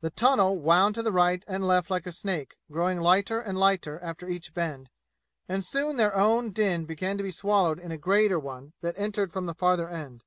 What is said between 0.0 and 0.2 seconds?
The